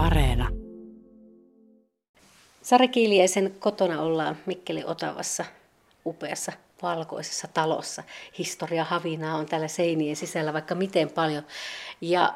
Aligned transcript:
Areena. 0.00 0.48
Sari 2.62 2.88
Kiiliäisen 2.88 3.54
kotona 3.58 4.02
ollaan 4.02 4.36
Mikkeli 4.46 4.84
Otavassa 4.84 5.44
upeassa 6.06 6.52
valkoisessa 6.82 7.48
talossa. 7.54 8.02
Historia 8.38 8.84
havinaa 8.84 9.36
on 9.36 9.46
täällä 9.46 9.68
seinien 9.68 10.16
sisällä 10.16 10.52
vaikka 10.52 10.74
miten 10.74 11.10
paljon. 11.10 11.42
Ja 12.00 12.34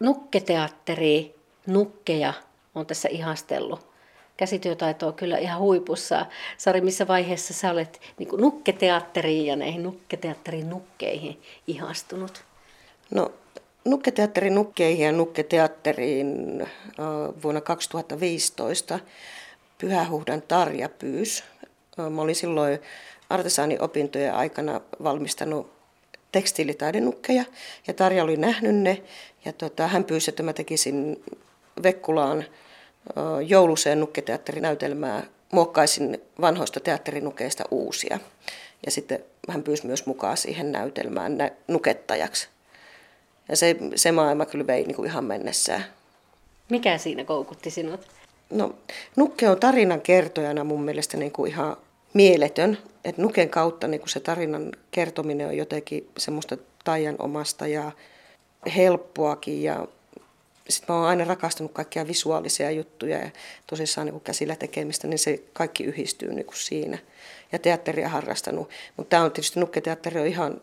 nukketeatteri, 0.00 1.34
nukkeja 1.66 2.32
on 2.74 2.86
tässä 2.86 3.08
ihastellut. 3.08 3.86
Käsityötaito 4.36 5.06
on 5.06 5.14
kyllä 5.14 5.38
ihan 5.38 5.60
huipussa. 5.60 6.26
Sari, 6.58 6.80
missä 6.80 7.06
vaiheessa 7.08 7.54
sä 7.54 7.70
olet 7.70 8.00
niin 8.18 8.28
nukketeatteriin 8.38 9.46
ja 9.46 9.56
näihin 9.56 9.82
nukketeatterin 9.82 10.70
nukkeihin 10.70 11.42
ihastunut? 11.66 12.44
No 13.10 13.30
Nukketeatterin 13.84 14.54
nukkeihin 14.54 15.06
ja 15.06 15.12
nukketeatteriin 15.12 16.62
vuonna 17.42 17.60
2015 17.60 18.98
Pyhähuhdan 19.78 20.42
Tarja 20.42 20.88
pyys. 20.88 21.44
Mä 22.10 22.22
olin 22.22 22.34
silloin 22.34 22.78
artesaaniopintojen 23.30 24.34
aikana 24.34 24.80
valmistanut 25.02 25.72
tekstiilitaidenukkeja 26.32 27.44
ja 27.86 27.94
Tarja 27.94 28.24
oli 28.24 28.36
nähnyt 28.36 28.74
ne 28.74 29.02
ja 29.44 29.52
tota, 29.52 29.86
hän 29.86 30.04
pyysi, 30.04 30.30
että 30.30 30.42
mä 30.42 30.52
tekisin 30.52 31.24
Vekkulaan 31.82 32.44
jouluseen 33.46 34.00
nukketeatterinäytelmää, 34.00 35.22
muokkaisin 35.52 36.22
vanhoista 36.40 36.80
teatterinukeista 36.80 37.64
uusia. 37.70 38.18
Ja 38.86 38.90
sitten 38.90 39.24
hän 39.48 39.62
pyysi 39.62 39.86
myös 39.86 40.06
mukaan 40.06 40.36
siihen 40.36 40.72
näytelmään 40.72 41.38
nukettajaksi. 41.68 42.53
Ja 43.48 43.56
se, 43.56 43.76
se 43.94 44.12
maailma 44.12 44.46
kyllä 44.46 44.66
vei 44.66 44.84
niin 44.84 44.96
kuin 44.96 45.08
ihan 45.08 45.24
mennessään. 45.24 45.84
Mikä 46.68 46.98
siinä 46.98 47.24
koukutti 47.24 47.70
sinut? 47.70 48.00
No, 48.50 48.74
Nukke 49.16 49.50
on 49.50 49.60
tarinan 49.60 50.00
kertojana 50.00 50.64
mun 50.64 50.82
mielestä 50.82 51.16
niin 51.16 51.32
kuin 51.32 51.50
ihan 51.50 51.76
mieletön. 52.14 52.78
Et 53.04 53.18
Nuken 53.18 53.48
kautta 53.50 53.88
niin 53.88 54.00
kuin 54.00 54.10
se 54.10 54.20
tarinan 54.20 54.72
kertominen 54.90 55.46
on 55.46 55.56
jotenkin 55.56 56.08
semmoista 56.18 56.56
taian 56.84 57.16
omasta 57.18 57.66
ja 57.66 57.92
helppoakin. 58.76 59.62
Ja 59.62 59.88
sitten 60.68 60.94
mä 60.94 61.00
oon 61.00 61.08
aina 61.08 61.24
rakastanut 61.24 61.72
kaikkia 61.72 62.06
visuaalisia 62.06 62.70
juttuja 62.70 63.18
ja 63.18 63.30
tosissaan 63.66 64.06
niin 64.06 64.12
kuin 64.12 64.24
käsillä 64.24 64.56
tekemistä, 64.56 65.06
niin 65.06 65.18
se 65.18 65.42
kaikki 65.52 65.84
yhdistyy 65.84 66.34
niin 66.34 66.46
kuin 66.46 66.56
siinä. 66.56 66.98
Ja 67.52 67.58
teatteria 67.58 68.08
harrastanut. 68.08 68.70
Mutta 68.96 69.10
tämä 69.10 69.24
on 69.24 69.32
tietysti 69.32 69.60
Nukketeatteri 69.60 70.20
on 70.20 70.26
ihan 70.26 70.60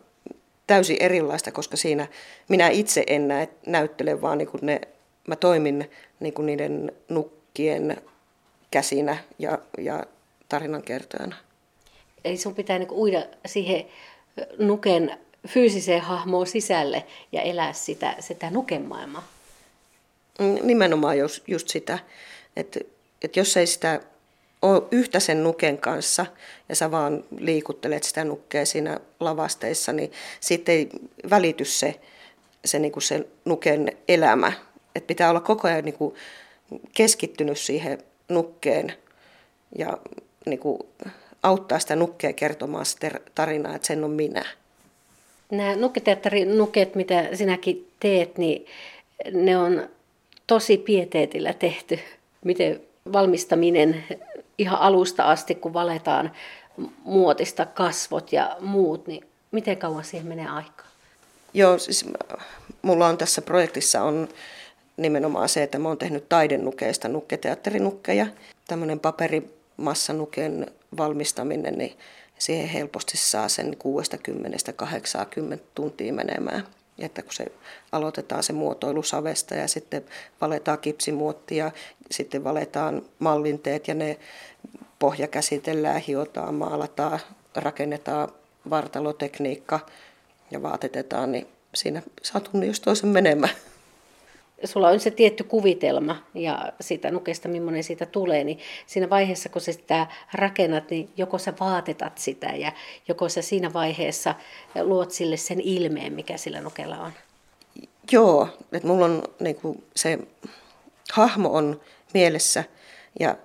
täysin 0.66 0.96
erilaista, 1.00 1.52
koska 1.52 1.76
siinä 1.76 2.06
minä 2.48 2.68
itse 2.68 3.04
en 3.06 3.28
näe, 3.28 3.48
näyttele, 3.66 4.20
vaan 4.22 4.38
niin 4.38 4.48
kuin 4.48 4.66
ne, 4.66 4.80
mä 5.28 5.36
toimin 5.36 5.90
niin 6.20 6.34
kuin 6.34 6.46
niiden 6.46 6.92
nukkien 7.08 7.96
käsinä 8.70 9.16
ja, 9.38 9.58
ja 9.78 10.04
tarinankertojana. 10.48 11.36
Eli 12.24 12.36
sun 12.36 12.54
pitää 12.54 12.78
niin 12.78 12.90
uida 12.90 13.26
siihen 13.46 13.86
nuken 14.58 15.18
fyysiseen 15.48 16.00
hahmoon 16.00 16.46
sisälle 16.46 17.06
ja 17.32 17.42
elää 17.42 17.72
sitä, 17.72 18.16
sitä 18.20 18.50
nuken 18.50 18.82
maailmaa. 18.82 19.28
Mm, 20.38 20.58
nimenomaan 20.62 21.18
just, 21.18 21.48
just 21.48 21.68
sitä, 21.68 21.98
että, 22.56 22.80
että 23.22 23.40
jos 23.40 23.56
ei 23.56 23.66
sitä 23.66 24.00
ole 24.62 24.82
yhtä 24.90 25.20
sen 25.20 25.42
nuken 25.42 25.78
kanssa 25.78 26.26
ja 26.68 26.76
sä 26.76 26.90
vaan 26.90 27.24
liikuttelet 27.38 28.02
sitä 28.02 28.24
nukkea 28.24 28.66
siinä 28.66 29.00
lavasteissa, 29.20 29.92
niin 29.92 30.12
sitten 30.40 30.74
ei 30.74 30.88
välity 31.30 31.64
se, 31.64 32.00
se, 32.64 32.78
niin 32.78 32.92
kuin 32.92 33.02
se 33.02 33.26
nuken 33.44 33.92
elämä. 34.08 34.52
Et 34.94 35.06
pitää 35.06 35.30
olla 35.30 35.40
koko 35.40 35.68
ajan 35.68 35.84
niin 35.84 35.98
kuin 35.98 36.14
keskittynyt 36.94 37.58
siihen 37.58 37.98
nukkeen 38.28 38.92
ja 39.78 39.98
niin 40.46 40.58
kuin 40.58 40.78
auttaa 41.42 41.78
sitä 41.78 41.96
nukkea 41.96 42.32
kertomaan 42.32 42.86
sitä 42.86 43.10
tarinaa, 43.34 43.74
että 43.74 43.86
sen 43.86 44.04
on 44.04 44.10
minä. 44.10 44.44
Nämä 45.50 45.76
nukketeatterin 45.76 46.58
nuket, 46.58 46.94
mitä 46.94 47.28
sinäkin 47.34 47.88
teet, 48.00 48.38
niin 48.38 48.66
ne 49.32 49.58
on 49.58 49.88
tosi 50.46 50.78
pieteetillä 50.78 51.52
tehty. 51.52 51.98
Miten 52.44 52.80
valmistaminen 53.12 54.04
ihan 54.62 54.78
alusta 54.78 55.24
asti, 55.24 55.54
kun 55.54 55.74
valetaan 55.74 56.32
muotista 57.04 57.66
kasvot 57.66 58.32
ja 58.32 58.56
muut, 58.60 59.06
niin 59.06 59.26
miten 59.50 59.76
kauan 59.76 60.04
siihen 60.04 60.26
menee 60.26 60.48
aikaa? 60.48 60.86
Joo, 61.54 61.78
siis 61.78 62.06
mulla 62.82 63.06
on 63.06 63.18
tässä 63.18 63.42
projektissa 63.42 64.02
on 64.02 64.28
nimenomaan 64.96 65.48
se, 65.48 65.62
että 65.62 65.78
mä 65.78 65.88
oon 65.88 65.98
tehnyt 65.98 66.28
taidennukeista 66.28 67.08
nukketeatterinukkeja. 67.08 68.26
Tämmöinen 68.68 69.00
paperimassanuken 69.00 70.66
valmistaminen, 70.96 71.78
niin 71.78 71.98
siihen 72.38 72.68
helposti 72.68 73.16
saa 73.16 73.48
sen 73.48 73.76
60-80 75.56 75.58
tuntia 75.74 76.12
menemään 76.12 76.66
että 77.04 77.22
kun 77.22 77.32
se 77.32 77.46
aloitetaan 77.92 78.42
se 78.42 78.52
muotoilu 78.52 79.02
savesta 79.02 79.54
ja 79.54 79.68
sitten 79.68 80.04
valetaan 80.40 80.78
kipsimuotti 80.78 81.56
ja 81.56 81.70
sitten 82.10 82.44
valetaan 82.44 83.02
mallinteet 83.18 83.88
ja 83.88 83.94
ne 83.94 84.18
pohja 84.98 85.28
käsitellään, 85.28 86.00
hiotaan, 86.00 86.54
maalataan, 86.54 87.20
rakennetaan 87.54 88.28
vartalotekniikka 88.70 89.80
ja 90.50 90.62
vaatetetaan, 90.62 91.32
niin 91.32 91.46
siinä 91.74 92.02
saa 92.22 92.40
tunnin 92.40 92.68
jos 92.68 92.80
toisen 92.80 93.08
menemään 93.08 93.54
sulla 94.64 94.88
on 94.88 95.00
se 95.00 95.10
tietty 95.10 95.44
kuvitelma 95.44 96.16
ja 96.34 96.72
sitä 96.80 97.10
nukesta, 97.10 97.48
millainen 97.48 97.84
siitä 97.84 98.06
tulee, 98.06 98.44
niin 98.44 98.58
siinä 98.86 99.10
vaiheessa, 99.10 99.48
kun 99.48 99.60
sä 99.60 99.72
sitä 99.72 100.06
rakennat, 100.32 100.90
niin 100.90 101.08
joko 101.16 101.38
sä 101.38 101.52
vaatetat 101.60 102.18
sitä 102.18 102.46
ja 102.46 102.72
joko 103.08 103.28
sä 103.28 103.42
siinä 103.42 103.72
vaiheessa 103.72 104.34
luot 104.82 105.10
sille 105.10 105.36
sen 105.36 105.60
ilmeen, 105.60 106.12
mikä 106.12 106.36
sillä 106.36 106.60
nukella 106.60 106.98
on. 106.98 107.12
Joo, 108.12 108.48
että 108.72 108.88
mulla 108.88 109.04
on 109.04 109.22
niin 109.40 109.56
kuin 109.56 109.84
se 109.96 110.18
hahmo 111.12 111.48
on 111.52 111.80
mielessä 112.14 112.64
ja 113.20 113.36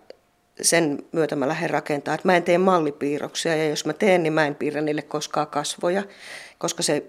sen 0.61 1.03
myötä 1.11 1.35
mä 1.35 1.47
lähden 1.47 1.69
rakentamaan. 1.69 2.15
Että 2.15 2.27
mä 2.27 2.37
en 2.37 2.43
tee 2.43 2.57
mallipiirroksia 2.57 3.55
ja 3.55 3.69
jos 3.69 3.85
mä 3.85 3.93
teen, 3.93 4.23
niin 4.23 4.33
mä 4.33 4.47
en 4.47 4.55
piirrä 4.55 4.81
niille 4.81 5.01
koskaan 5.01 5.47
kasvoja, 5.47 6.03
koska 6.57 6.83
se 6.83 7.03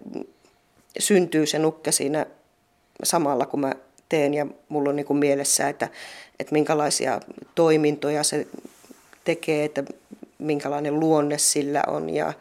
syntyy 0.99 1.47
se 1.47 1.59
nukke 1.59 1.93
siinä 1.93 2.27
samalla, 3.05 3.47
kun 3.47 3.61
mä 3.61 3.73
teen 4.09 4.35
ja 4.35 4.47
mulla 4.69 4.91
on 4.91 4.97
niin 4.97 5.07
kuin 5.07 5.19
mielessä, 5.19 5.69
että, 5.69 5.89
että 6.41 6.53
minkälaisia 6.53 7.21
toimintoja 7.55 8.23
se 8.23 8.47
tekee, 9.25 9.65
että 9.65 9.85
minkälainen 10.39 11.01
luonne 11.01 11.39
sillä 11.39 11.83
on 11.87 12.11
ja 12.11 12.33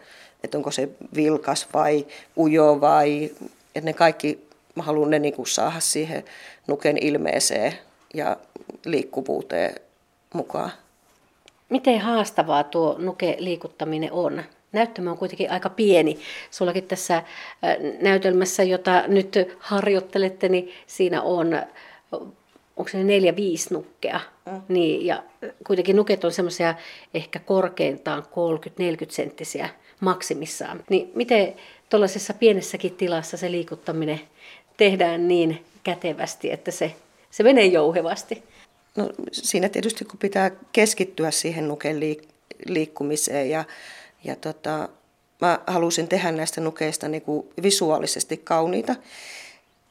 että 0.44 0.57
onko 0.57 0.72
se 0.72 0.89
vilkas 1.16 1.67
vai 1.73 2.06
ujo 2.38 2.81
vai 2.81 3.31
että 3.75 3.85
ne 3.85 3.94
kaikki, 3.94 4.47
mä 4.75 4.83
haluan 4.83 5.09
ne 5.09 5.19
niin 5.19 5.33
kuin 5.33 5.47
saada 5.47 5.79
siihen 5.79 6.23
nuken 6.67 6.97
ilmeeseen 7.01 7.73
ja 8.13 8.38
liikkuvuuteen 8.85 9.75
mukaan. 10.33 10.72
Miten 11.69 12.00
haastavaa 12.00 12.63
tuo 12.63 12.95
nuke 13.00 13.35
liikuttaminen 13.39 14.11
on? 14.11 14.44
Näyttämö 14.72 15.11
on 15.11 15.17
kuitenkin 15.17 15.51
aika 15.51 15.69
pieni. 15.69 16.19
Sullakin 16.51 16.83
tässä 16.83 17.17
äh, 17.17 17.23
näytelmässä, 18.01 18.63
jota 18.63 19.03
nyt 19.07 19.35
harjoittelette, 19.59 20.50
niin 20.50 20.73
siinä 20.88 21.22
on, 21.22 21.61
onko 22.77 22.89
se 22.91 23.03
neljä, 23.03 23.35
viisi 23.35 23.73
nukkea. 23.73 24.19
Mm. 24.45 24.61
Niin, 24.67 25.06
ja 25.06 25.23
kuitenkin 25.67 25.95
nuket 25.95 26.23
on 26.23 26.31
semmoisia 26.31 26.75
ehkä 27.13 27.39
korkeintaan 27.39 28.23
30-40 28.23 28.25
senttisiä 29.09 29.69
maksimissaan. 30.00 30.83
Niin 30.89 31.11
miten 31.16 31.56
tuollaisessa 31.89 32.33
pienessäkin 32.33 32.95
tilassa 32.95 33.38
se 33.38 33.51
liikuttaminen 33.51 34.22
tehdään 34.77 35.27
niin 35.27 35.66
kätevästi, 35.83 36.51
että 36.51 36.72
se, 36.72 36.95
se 37.31 37.44
menee 37.44 37.66
jouhevasti? 37.66 38.44
No, 38.95 39.09
siinä 39.31 39.69
tietysti 39.69 40.06
kun 40.06 40.19
pitää 40.19 40.51
keskittyä 40.71 41.31
siihen 41.31 41.68
nuken 41.68 42.00
liikkumiseen 42.65 43.50
ja 43.50 43.65
ja 44.24 44.36
tota, 44.36 44.90
mä 45.42 45.60
halusin 45.68 46.08
tehdä 46.08 46.31
näistä 46.31 46.62
nukeista 46.62 47.08
niin 47.08 47.22
kuin 47.22 47.50
visuaalisesti 47.64 48.38
kauniita, 48.38 48.96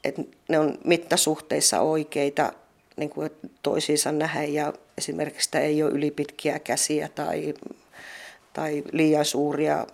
että 0.03 0.21
ne 0.49 0.59
on 0.59 0.77
mittasuhteissa 0.83 1.81
oikeita 1.81 2.53
niin 2.97 3.09
kuin 3.09 3.31
toisiinsa 3.63 4.11
nähdä 4.11 4.43
ja 4.43 4.73
esimerkiksi 4.97 5.47
että 5.47 5.59
ei 5.59 5.83
ole 5.83 5.91
ylipitkiä 5.91 6.59
käsiä 6.59 7.09
tai, 7.15 7.53
tai 8.53 8.83
liian 8.91 9.25
suuria 9.25 9.87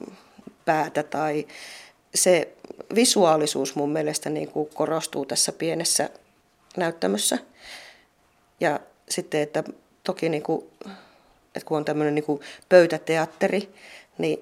päätä 0.65 1.03
tai 1.03 1.47
se 2.15 2.53
visuaalisuus 2.95 3.75
mun 3.75 3.89
mielestä 3.89 4.29
niin 4.29 4.47
kuin 4.47 4.69
korostuu 4.73 5.25
tässä 5.25 5.51
pienessä 5.51 6.09
näyttämössä. 6.77 7.37
Ja 8.59 8.79
sitten, 9.09 9.41
että 9.41 9.63
toki 10.03 10.29
niin 10.29 10.43
kuin, 10.43 10.65
että 11.55 11.65
kun 11.65 11.77
on 11.77 11.85
tämmöinen 11.85 12.15
niin 12.15 12.25
kuin 12.25 12.41
pöytäteatteri, 12.69 13.69
niin 14.17 14.39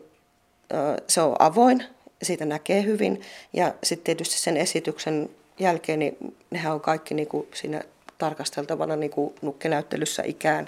se 1.08 1.22
on 1.22 1.36
avoin, 1.40 1.84
siitä 2.24 2.46
näkee 2.46 2.84
hyvin. 2.84 3.22
Ja 3.54 3.74
sitten 3.84 4.04
tietysti 4.04 4.40
sen 4.40 4.58
esityksen 4.58 5.30
jälkeen, 5.60 6.00
niin 6.00 6.36
nehän 6.50 6.74
on 6.74 6.82
kaikki 6.82 7.14
niin 7.14 7.28
kuin 7.28 7.48
siinä 7.54 7.82
tarkasteltavana 8.18 8.96
niin 8.96 9.12
kuin 9.12 9.36
nukkenäyttelyssä 9.42 10.24
ikään, 10.26 10.68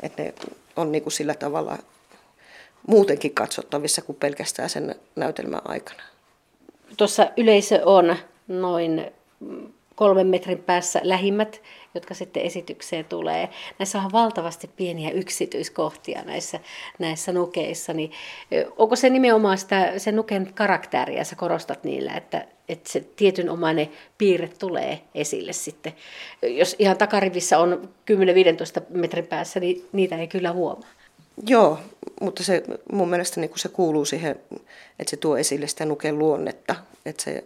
että 0.00 0.22
ne 0.22 0.34
on 0.76 0.92
niin 0.92 1.02
kuin 1.02 1.12
sillä 1.12 1.34
tavalla 1.34 1.78
muutenkin 2.86 3.34
katsottavissa 3.34 4.02
kuin 4.02 4.16
pelkästään 4.16 4.70
sen 4.70 4.94
näytelmän 5.16 5.62
aikana. 5.64 6.02
Tuossa 6.96 7.30
yleisö 7.36 7.80
on 7.84 8.16
noin 8.48 9.12
kolmen 9.94 10.26
metrin 10.26 10.58
päässä 10.58 11.00
lähimmät, 11.02 11.62
jotka 11.94 12.14
sitten 12.14 12.42
esitykseen 12.42 13.04
tulee. 13.04 13.48
Näissä 13.78 13.98
on 13.98 14.12
valtavasti 14.12 14.70
pieniä 14.76 15.10
yksityiskohtia 15.10 16.22
näissä, 16.22 16.60
näissä 16.98 17.32
nukeissa. 17.32 17.92
Niin, 17.92 18.10
onko 18.76 18.96
se 18.96 19.10
nimenomaan 19.10 19.58
sitä, 19.58 19.98
se 19.98 20.12
nuken 20.12 20.50
karaktääriä, 20.54 21.24
sä 21.24 21.36
korostat 21.36 21.84
niillä, 21.84 22.12
että, 22.12 22.46
että 22.68 22.92
se 22.92 23.00
tietynomainen 23.00 23.90
piirre 24.18 24.48
tulee 24.58 25.00
esille 25.14 25.52
sitten. 25.52 25.92
Jos 26.42 26.76
ihan 26.78 26.98
takarivissä 26.98 27.58
on 27.58 27.88
10-15 28.80 28.82
metrin 28.88 29.26
päässä, 29.26 29.60
niin 29.60 29.88
niitä 29.92 30.16
ei 30.16 30.28
kyllä 30.28 30.52
huomaa. 30.52 30.88
Joo, 31.46 31.78
mutta 32.20 32.42
se, 32.44 32.62
mun 32.92 33.08
mielestä 33.08 33.40
niin 33.40 33.50
se 33.56 33.68
kuuluu 33.68 34.04
siihen, 34.04 34.40
että 34.98 35.10
se 35.10 35.16
tuo 35.16 35.36
esille 35.36 35.66
sitä 35.66 35.84
nuken 35.84 36.18
luonnetta. 36.18 36.74
Että 37.06 37.22
se 37.22 37.44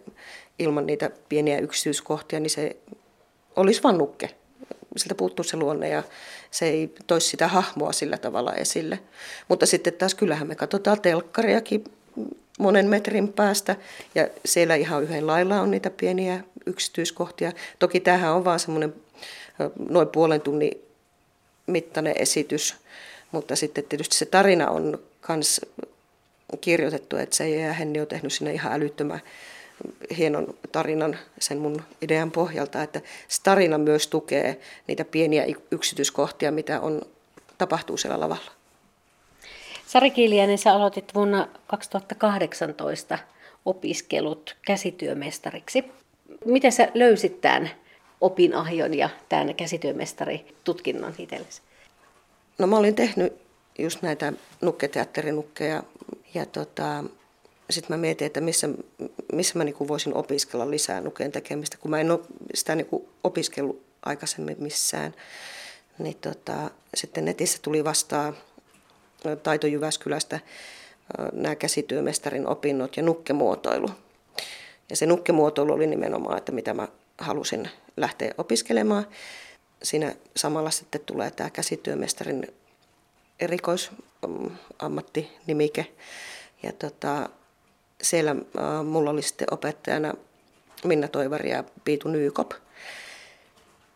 ilman 0.59 0.85
niitä 0.85 1.11
pieniä 1.29 1.59
yksityiskohtia, 1.59 2.39
niin 2.39 2.49
se 2.49 2.77
olisi 3.55 3.83
vain 3.83 3.97
nukke. 3.97 4.29
Siltä 4.97 5.15
puuttuu 5.15 5.43
se 5.43 5.57
luonne 5.57 5.89
ja 5.89 6.03
se 6.51 6.65
ei 6.65 6.93
toisi 7.07 7.27
sitä 7.27 7.47
hahmoa 7.47 7.91
sillä 7.91 8.17
tavalla 8.17 8.53
esille. 8.53 8.99
Mutta 9.47 9.65
sitten 9.65 9.93
taas 9.93 10.15
kyllähän 10.15 10.47
me 10.47 10.55
katsotaan 10.55 11.01
telkkariakin 11.01 11.83
monen 12.59 12.87
metrin 12.87 13.33
päästä 13.33 13.75
ja 14.15 14.27
siellä 14.45 14.75
ihan 14.75 15.03
yhden 15.03 15.27
lailla 15.27 15.61
on 15.61 15.71
niitä 15.71 15.89
pieniä 15.89 16.43
yksityiskohtia. 16.65 17.51
Toki 17.79 17.99
tämähän 17.99 18.33
on 18.33 18.45
vaan 18.45 18.59
semmoinen 18.59 18.93
noin 19.89 20.07
puolen 20.07 20.41
tunnin 20.41 20.71
mittainen 21.67 22.15
esitys, 22.17 22.75
mutta 23.31 23.55
sitten 23.55 23.83
tietysti 23.83 24.15
se 24.15 24.25
tarina 24.25 24.69
on 24.69 24.99
myös 25.27 25.61
kirjoitettu, 26.61 27.17
että 27.17 27.35
se 27.35 27.49
ja 27.49 27.73
Henni 27.73 28.01
on 28.01 28.07
tehnyt 28.07 28.33
sinne 28.33 28.53
ihan 28.53 28.73
älyttömän 28.73 29.21
hienon 30.17 30.53
tarinan 30.71 31.17
sen 31.39 31.57
mun 31.57 31.81
idean 32.01 32.31
pohjalta, 32.31 32.83
että 32.83 33.01
se 33.27 33.41
tarina 33.43 33.77
myös 33.77 34.07
tukee 34.07 34.59
niitä 34.87 35.05
pieniä 35.05 35.45
yksityiskohtia, 35.71 36.51
mitä 36.51 36.81
on, 36.81 37.01
tapahtuu 37.57 37.97
siellä 37.97 38.19
lavalla. 38.19 38.51
Sari 39.87 40.11
Kiiliäinen, 40.11 40.57
sä 40.57 40.73
aloitit 40.73 41.15
vuonna 41.15 41.47
2018 41.67 43.19
opiskelut 43.65 44.55
käsityömestariksi. 44.65 45.83
Miten 46.45 46.71
sä 46.71 46.87
löysit 46.93 47.41
tämän 47.41 47.69
opinahjon 48.21 48.93
ja 48.93 49.09
tämän 49.29 49.55
käsityömestaritutkinnon 49.55 51.13
itsellesi? 51.17 51.61
No 52.57 52.67
mä 52.67 52.77
olin 52.77 52.95
tehnyt 52.95 53.33
just 53.79 54.01
näitä 54.01 54.33
nukketeatterinukkeja 54.61 55.83
ja 56.33 56.45
tota, 56.45 57.03
sitten 57.69 57.97
mä 57.97 58.01
mietin, 58.01 58.27
että 58.27 58.41
missä, 58.41 58.69
missä 59.33 59.57
mä 59.57 59.63
niinku 59.63 59.87
voisin 59.87 60.13
opiskella 60.13 60.71
lisää 60.71 61.01
nukeen 61.01 61.31
tekemistä, 61.31 61.77
kun 61.77 61.91
mä 61.91 61.99
en 61.99 62.11
ole 62.11 62.19
sitä 62.53 62.75
niinku 62.75 63.09
opiskellut 63.23 63.83
aikaisemmin 64.05 64.57
missään. 64.59 65.15
Niin 65.99 66.15
tota, 66.15 66.71
sitten 66.95 67.25
netissä 67.25 67.59
tuli 67.61 67.83
vastaan 67.83 68.37
Taito 69.43 69.67
Jyväskylästä 69.67 70.39
nämä 71.33 71.55
käsityömestarin 71.55 72.47
opinnot 72.47 72.97
ja 72.97 73.03
nukkemuotoilu. 73.03 73.89
Ja 74.89 74.95
se 74.95 75.05
nukkemuotoilu 75.05 75.73
oli 75.73 75.87
nimenomaan, 75.87 76.37
että 76.37 76.51
mitä 76.51 76.73
mä 76.73 76.87
halusin 77.17 77.69
lähteä 77.97 78.33
opiskelemaan. 78.37 79.07
Siinä 79.83 80.15
samalla 80.35 80.71
sitten 80.71 81.01
tulee 81.05 81.31
tämä 81.31 81.49
käsityömestarin 81.49 82.47
erikoisammattinimike. 83.39 85.87
Ja 86.63 86.73
tota, 86.73 87.29
siellä 88.01 88.31
äh, 88.31 88.85
mulla 88.85 89.09
oli 89.09 89.21
sitten 89.21 89.47
opettajana 89.53 90.13
Minna 90.83 91.07
Toivari 91.07 91.49
ja 91.49 91.63
Piitu 91.83 92.07
Nykop, 92.07 92.51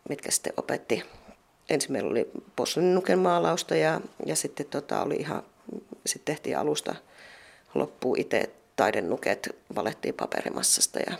mitkä 0.08 0.30
sitten 0.30 0.52
opetti. 0.56 1.02
Ensin 1.70 1.92
meillä 1.92 2.10
oli 2.10 2.30
poslinuken 2.56 3.18
maalausta 3.18 3.76
ja, 3.76 4.00
ja 4.26 4.36
sitten 4.36 4.66
tota 4.66 5.02
oli 5.02 5.14
ihan, 5.14 5.42
sitten 6.06 6.34
tehtiin 6.34 6.58
alusta 6.58 6.94
loppuun 7.74 8.20
itse 8.20 8.50
taidennuket, 8.76 9.56
valettiin 9.74 10.14
paperimassasta 10.14 10.98
ja 10.98 11.16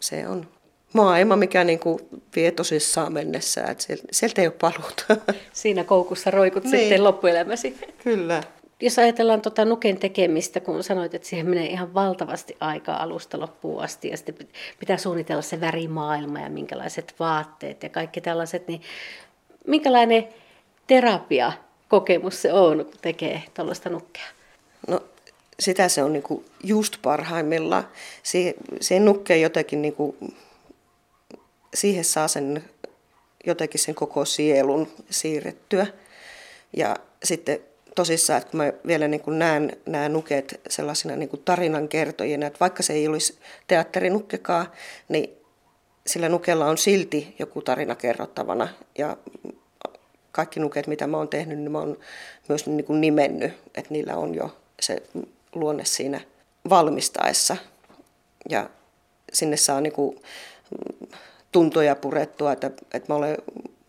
se 0.00 0.28
on 0.28 0.48
maailma, 0.92 1.36
mikä 1.36 1.64
niin 1.64 1.78
kuin 1.78 2.00
vie 2.36 2.50
tosissaan 2.50 3.12
mennessä, 3.12 3.64
että 3.64 3.84
sieltä 4.12 4.42
ei 4.42 4.46
ole 4.46 4.54
paluuta. 4.60 5.34
Siinä 5.52 5.84
koukussa 5.84 6.30
roikut 6.30 6.64
niin. 6.64 6.80
sitten 6.80 7.04
loppuelämäsi. 7.04 7.78
Kyllä. 8.04 8.42
Jos 8.80 8.98
ajatellaan 8.98 9.42
tuota 9.42 9.64
nuken 9.64 9.98
tekemistä, 9.98 10.60
kun 10.60 10.84
sanoit, 10.84 11.14
että 11.14 11.28
siihen 11.28 11.48
menee 11.48 11.66
ihan 11.66 11.94
valtavasti 11.94 12.56
aikaa 12.60 13.02
alusta 13.02 13.40
loppuun 13.40 13.82
asti 13.82 14.08
ja 14.08 14.16
sitten 14.16 14.48
pitää 14.78 14.96
suunnitella 14.96 15.42
se 15.42 15.60
värimaailma 15.60 16.40
ja 16.40 16.50
minkälaiset 16.50 17.14
vaatteet 17.18 17.82
ja 17.82 17.88
kaikki 17.88 18.20
tällaiset, 18.20 18.68
niin 18.68 18.82
minkälainen 19.66 20.28
terapia 20.86 21.52
kokemus 21.88 22.42
se 22.42 22.52
on, 22.52 22.84
kun 22.84 22.94
tekee 23.02 23.42
tällaista 23.54 23.90
nukkea? 23.90 24.26
No 24.88 25.00
sitä 25.60 25.88
se 25.88 26.02
on 26.02 26.12
niinku 26.12 26.44
just 26.62 26.96
parhaimmillaan. 27.02 27.88
Se, 28.22 28.54
se 28.80 28.96
jotenkin, 29.40 29.82
niinku, 29.82 30.16
siihen 31.74 32.04
saa 32.04 32.28
sen 32.28 32.64
jotenkin 33.46 33.80
sen 33.80 33.94
koko 33.94 34.24
sielun 34.24 34.88
siirrettyä. 35.10 35.86
Ja 36.76 36.96
sitten 37.24 37.60
tosissaan, 37.94 38.38
että 38.38 38.50
kun 38.50 38.58
mä 38.58 38.72
vielä 38.86 39.08
niin 39.08 39.20
kuin 39.20 39.38
näen 39.38 39.76
nämä 39.86 40.08
nuket 40.08 40.60
sellaisina 40.68 41.16
niin 41.16 41.28
kuin 41.28 41.42
tarinankertojina, 41.44 42.46
että 42.46 42.60
vaikka 42.60 42.82
se 42.82 42.92
ei 42.92 43.08
olisi 43.08 43.38
teatterinukkekaan, 43.66 44.66
niin 45.08 45.30
sillä 46.06 46.28
nukella 46.28 46.66
on 46.66 46.78
silti 46.78 47.34
joku 47.38 47.62
tarina 47.62 47.94
kerrottavana. 47.94 48.68
Ja 48.98 49.16
kaikki 50.32 50.60
nuket, 50.60 50.86
mitä 50.86 51.06
mä 51.06 51.16
oon 51.16 51.28
tehnyt, 51.28 51.58
niin 51.58 51.72
mä 51.72 51.78
oon 51.78 51.98
myös 52.48 52.66
niin 52.66 52.84
kuin 52.84 53.00
nimennyt, 53.00 53.52
että 53.74 53.90
niillä 53.90 54.16
on 54.16 54.34
jo 54.34 54.56
se 54.80 55.02
luonne 55.54 55.84
siinä 55.84 56.20
valmistaessa. 56.70 57.56
Ja 58.50 58.70
sinne 59.32 59.56
saa 59.56 59.80
niin 59.80 59.92
kuin 59.92 60.20
tuntoja 61.52 61.96
purettua, 61.96 62.52
että, 62.52 62.70
että 62.94 63.12
mä 63.12 63.14
olen 63.16 63.36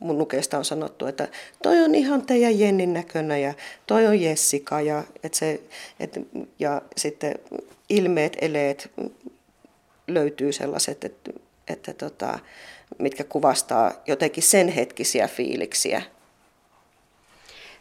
mun 0.06 0.18
nukeista 0.18 0.58
on 0.58 0.66
sanottu, 0.66 1.06
että 1.06 1.28
toi 1.64 1.84
on 1.84 1.96
ihan 1.96 2.26
teidän 2.26 2.60
Jennin 2.60 2.94
näköinen 2.94 3.42
ja 3.42 3.54
toi 3.88 4.08
on 4.08 4.22
Jessica 4.22 4.82
ja, 4.82 5.04
et 5.24 5.34
se, 5.34 5.62
et, 6.00 6.20
ja 6.60 6.82
sitten 6.98 7.36
ilmeet, 7.90 8.38
eleet 8.42 8.92
löytyy 10.08 10.52
sellaiset, 10.52 11.04
että, 11.04 11.32
että 11.68 11.94
tota, 11.94 12.40
mitkä 13.00 13.24
kuvastaa 13.24 13.92
jotenkin 14.08 14.44
sen 14.44 14.68
hetkisiä 14.68 15.28
fiiliksiä. 15.28 16.02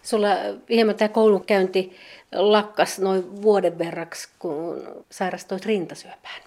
Sulla 0.02 0.28
hieman 0.70 0.94
tämä 0.94 1.08
koulunkäynti 1.08 1.96
lakkas 2.32 2.98
noin 2.98 3.42
vuoden 3.42 3.78
verraksi, 3.78 4.28
kun 4.38 4.82
sairastuit 5.10 5.66
rintasyöpään. 5.66 6.42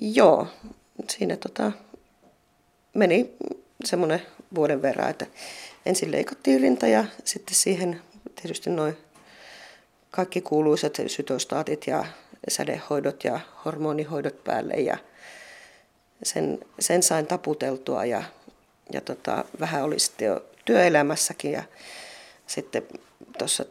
Joo, 0.00 0.46
siinä 1.10 1.36
tota, 1.36 1.72
meni 2.94 3.32
semmoinen 3.84 4.22
vuoden 4.54 4.82
verran, 4.82 5.10
että 5.10 5.26
ensin 5.86 6.12
leikattiin 6.12 6.60
rinta 6.60 6.86
ja 6.86 7.04
sitten 7.24 7.54
siihen 7.54 8.02
tietysti 8.34 8.70
noin 8.70 8.96
kaikki 10.10 10.40
kuuluisat 10.40 10.96
sytostaatit 11.06 11.86
ja 11.86 12.04
sädehoidot 12.48 13.24
ja 13.24 13.40
hormonihoidot 13.64 14.44
päälle 14.44 14.74
ja 14.74 14.98
sen, 16.22 16.58
sen 16.80 17.02
sain 17.02 17.26
taputeltua 17.26 18.04
ja, 18.04 18.22
ja 18.92 19.00
tota, 19.00 19.44
vähän 19.60 19.84
oli 19.84 19.98
sitten 19.98 20.26
jo 20.26 20.44
työelämässäkin 20.64 21.52
ja 21.52 21.62
sitten 22.46 22.82
tuossa 23.38 23.64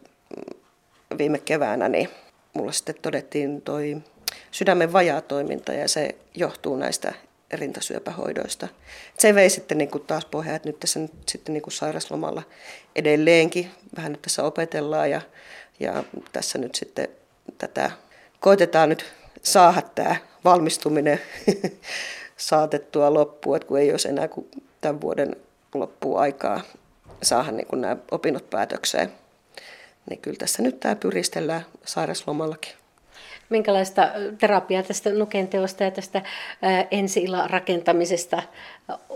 viime 1.18 1.40
keväänä 1.40 1.90
niin 1.90 2.10
mulla 2.54 2.72
sitten 2.72 2.96
todettiin 3.02 3.62
toi 3.62 3.98
sydämen 4.52 4.94
vajaatoiminta 4.94 5.74
ja 5.74 5.88
se 5.88 6.16
johtuu 6.36 6.76
näistä 6.76 7.14
rintasyöpähoidoista. 7.52 8.68
Se 9.18 9.36
vei 9.36 9.50
sitten 9.50 9.78
niin 9.78 9.92
kuin 9.92 10.04
taas 10.04 10.26
pohjaa, 10.26 10.56
että 10.56 10.70
nyt 10.70 10.80
tässä 10.80 11.00
nyt 11.00 11.12
sitten 11.28 11.54
niin 11.54 11.64
kuin 11.64 11.74
sairaslomalla 11.74 12.44
edelleenkin 12.96 13.72
vähän 13.98 14.12
nyt 14.12 14.22
tässä 14.22 14.44
opetellaan 14.44 15.12
ja, 15.12 15.22
ja 15.80 16.04
tässä 16.34 16.58
nyt 16.58 16.76
sitten 16.76 17.08
tätä 17.58 17.92
koitetaan 18.40 18.90
nyt 18.90 19.06
saada 19.44 19.82
tämä 19.82 20.16
valmistuminen 20.44 21.22
saatettua 22.38 23.14
loppuun, 23.14 23.56
että 23.56 23.68
kun 23.68 23.80
ei 23.80 23.92
olisi 23.92 24.10
enää 24.10 24.28
kuin 24.28 24.48
tämän 24.82 25.02
vuoden 25.02 25.36
loppuun 25.74 26.20
aikaa 26.20 26.62
saada 27.24 27.52
niin 27.52 27.68
kuin 27.68 27.82
nämä 27.82 27.98
opinnot 28.12 28.50
päätökseen. 28.50 29.12
Niin 30.10 30.20
kyllä 30.20 30.38
tässä 30.38 30.64
nyt 30.64 30.80
tämä 30.80 30.96
pyristellään 30.96 31.66
sairaslomallakin. 31.86 32.74
Minkälaista 33.50 34.10
terapiaa 34.40 34.84
tästä 34.84 35.10
nukenteosta 35.10 35.84
ja 35.84 35.92
tästä 35.92 36.22
ensi 36.92 37.26
rakentamisesta 37.48 38.44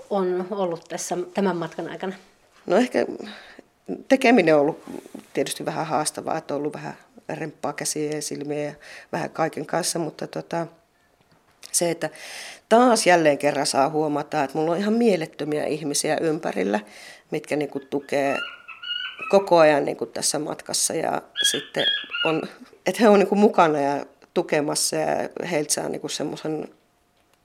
on 0.10 0.48
ollut 0.52 0.86
tässä 0.90 1.18
tämän 1.34 1.58
matkan 1.58 1.90
aikana? 1.90 2.14
No 2.66 2.76
ehkä 2.76 3.06
tekeminen 4.08 4.56
on 4.56 4.62
ollut 4.62 4.84
tietysti 5.34 5.66
vähän 5.66 5.88
haastavaa, 5.88 6.38
että 6.38 6.54
on 6.54 6.60
ollut 6.60 6.74
vähän 6.74 6.94
remppaa 7.30 7.74
käsiä 7.74 8.12
ja 8.12 8.22
silmiä 8.22 8.64
ja 8.64 8.74
vähän 9.12 9.30
kaiken 9.30 9.66
kanssa, 9.66 10.00
mutta 10.00 10.28
tota, 10.28 10.68
se, 11.72 11.92
että 11.92 12.10
taas 12.70 13.08
jälleen 13.08 13.38
kerran 13.38 13.66
saa 13.66 13.90
huomata, 13.90 14.44
että 14.44 14.58
mulla 14.58 14.72
on 14.72 14.78
ihan 14.78 14.94
mielettömiä 14.94 15.66
ihmisiä 15.66 16.18
ympärillä, 16.22 16.80
mitkä 17.32 17.56
niin 17.56 17.70
kuin 17.70 17.88
tukee 17.90 18.38
koko 19.30 19.58
ajan 19.58 19.86
niin 19.86 19.98
kuin 19.98 20.12
tässä 20.12 20.40
matkassa 20.40 20.94
ja 20.94 21.22
sitten 21.44 21.84
on, 22.26 22.42
että 22.86 23.02
he 23.02 23.10
on 23.10 23.20
niin 23.20 23.28
kuin 23.28 23.40
mukana 23.40 23.80
ja 23.80 24.06
tukemassa 24.34 24.96
ja 24.96 25.30
heiltä 25.52 25.74
saa 25.74 25.90
niin 25.90 26.10
semmoisen 26.10 26.68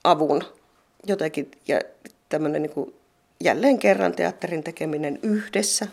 avun 0.05 0.45
jotenkin 1.07 1.51
ja 1.69 1.81
tämmöinen 2.29 2.63
niin 2.63 2.95
jälleen 3.41 3.79
kerran 3.79 4.13
teatterin 4.13 4.63
tekeminen 4.63 5.19
yhdessä. 5.23 5.87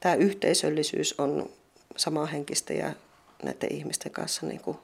Tämä 0.00 0.14
yhteisöllisyys 0.14 1.14
on 1.20 1.50
samahenkistä 1.96 2.72
ja 2.72 2.92
näiden 3.42 3.72
ihmisten 3.72 4.12
kanssa 4.12 4.46
niin 4.46 4.60
kuin 4.60 4.78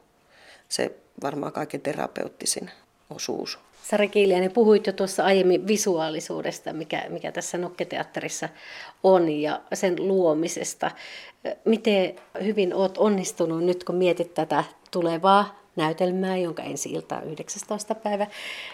se 0.68 0.92
varmaan 1.22 1.52
kaiken 1.52 1.80
terapeuttisin 1.80 2.70
osuus. 3.10 3.58
Sari 3.90 4.08
Kiiliäinen, 4.08 4.52
puhuit 4.52 4.86
jo 4.86 4.92
tuossa 4.92 5.24
aiemmin 5.24 5.66
visuaalisuudesta, 5.66 6.72
mikä, 6.72 7.04
mikä 7.08 7.32
tässä 7.32 7.58
Nokketeatterissa 7.58 8.48
on 9.02 9.28
ja 9.28 9.62
sen 9.74 10.08
luomisesta. 10.08 10.90
Miten 11.64 12.16
hyvin 12.44 12.74
olet 12.74 12.98
onnistunut 12.98 13.64
nyt, 13.64 13.84
kun 13.84 13.94
mietit 13.94 14.34
tätä 14.34 14.64
tulevaa 14.92 15.62
näytelmää, 15.76 16.36
jonka 16.36 16.62
ensi 16.62 16.92
ilta 16.92 17.16
on 17.16 17.32
19. 17.32 17.94
päivä, 17.94 18.26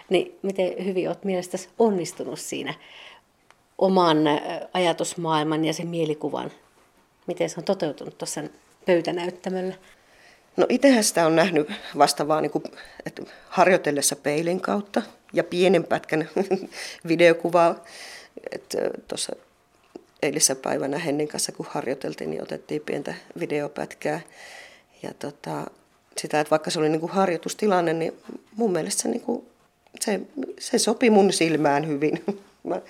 niin 0.09 0.39
miten 0.41 0.85
hyvin 0.85 1.07
olet 1.07 1.23
mielestäsi 1.23 1.69
onnistunut 1.79 2.39
siinä 2.39 2.73
oman 3.77 4.17
ajatusmaailman 4.73 5.65
ja 5.65 5.73
sen 5.73 5.87
mielikuvan? 5.87 6.51
Miten 7.27 7.49
se 7.49 7.55
on 7.57 7.63
toteutunut 7.63 8.17
tuossa 8.17 8.41
pöytänäyttämöllä? 8.85 9.73
No 10.57 10.65
itsehän 10.69 11.03
sitä 11.03 11.25
on 11.25 11.35
nähnyt 11.35 11.71
vasta 11.97 12.27
vaan 12.27 12.43
niin 12.43 12.51
kuin, 12.51 12.63
että 13.05 13.21
harjoitellessa 13.49 14.15
peilin 14.15 14.61
kautta 14.61 15.01
ja 15.33 15.43
pienen 15.43 15.83
pätkän 15.83 16.29
videokuvaa. 17.07 17.75
Tuossa 19.07 19.35
eilisessä 20.21 20.55
päivänä 20.55 20.97
Hennin 20.97 21.27
kanssa, 21.27 21.51
kun 21.51 21.65
harjoiteltiin, 21.69 22.29
niin 22.29 22.43
otettiin 22.43 22.81
pientä 22.81 23.13
videopätkää. 23.39 24.21
Ja 25.03 25.13
tota, 25.19 25.65
sitä, 26.21 26.39
että 26.39 26.51
vaikka 26.51 26.71
se 26.71 26.79
oli 26.79 26.89
niin 26.89 26.99
kuin 26.99 27.11
harjoitustilanne, 27.11 27.93
niin 27.93 28.13
mun 28.55 28.71
mielestä 28.71 29.01
se, 29.01 29.09
niin 29.09 29.21
kuin, 29.21 29.45
se, 29.99 30.21
se 30.59 30.79
sopi 30.79 31.09
mun 31.09 31.33
silmään 31.33 31.87
hyvin. 31.87 32.23
Mä, 32.63 32.81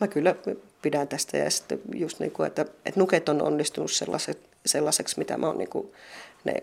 mä 0.00 0.08
kyllä 0.08 0.34
pidän 0.82 1.08
tästä 1.08 1.36
ja 1.36 1.50
sitten 1.50 1.80
just 1.94 2.20
niin 2.20 2.30
kuin, 2.30 2.46
että, 2.46 2.62
että 2.62 3.00
nuket 3.00 3.28
on 3.28 3.42
onnistunut 3.42 3.92
sellaiset, 3.92 4.38
sellaiseksi, 4.66 5.18
mitä 5.18 5.36
mä 5.36 5.46
oon 5.46 5.58
niin 5.58 5.70
kuin 5.70 5.92
ne 6.44 6.54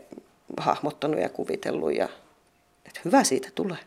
hahmottanut 0.57 1.19
ja 1.19 1.29
kuvitellut 1.29 1.95
ja 1.95 2.09
että 2.85 2.99
hyvä 3.05 3.23
siitä 3.23 3.49
tulee. 3.55 3.77